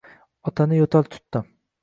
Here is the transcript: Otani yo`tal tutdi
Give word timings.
Otani 0.51 0.79
yo`tal 0.79 1.07
tutdi 1.17 1.45